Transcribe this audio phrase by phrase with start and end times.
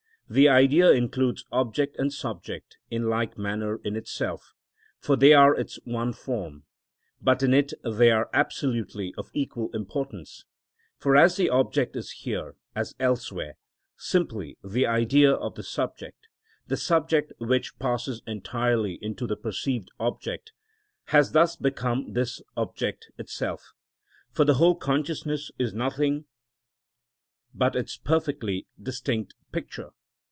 [0.31, 4.53] The Idea includes object and subject in like manner in itself,
[4.97, 6.63] for they are its one form;
[7.19, 10.45] but in it they are absolutely of equal importance;
[10.97, 13.57] for as the object is here, as elsewhere,
[13.97, 16.29] simply the idea of the subject,
[16.65, 20.53] the subject, which passes entirely into the perceived object
[21.07, 23.73] has thus become this object itself,
[24.31, 26.23] for the whole consciousness is nothing
[27.53, 29.89] but its perfectly distinct picture.